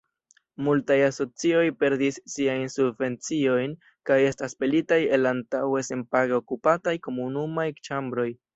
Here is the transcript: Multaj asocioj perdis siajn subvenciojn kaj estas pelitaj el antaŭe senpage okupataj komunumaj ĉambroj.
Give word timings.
Multaj 0.67 0.95
asocioj 1.07 1.65
perdis 1.83 2.17
siajn 2.35 2.63
subvenciojn 2.77 3.77
kaj 4.11 4.19
estas 4.31 4.59
pelitaj 4.63 4.99
el 5.19 5.33
antaŭe 5.35 5.87
senpage 5.93 6.37
okupataj 6.41 6.99
komunumaj 7.09 7.71
ĉambroj. 7.89 8.31